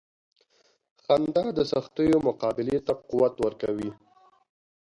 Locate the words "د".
1.57-1.59